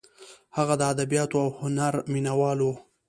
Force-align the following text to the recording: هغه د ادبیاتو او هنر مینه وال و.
هغه 0.57 0.73
د 0.77 0.81
ادبیاتو 0.93 1.35
او 1.43 1.49
هنر 1.59 1.93
مینه 2.11 2.33
وال 2.39 2.59
و. 2.65 2.71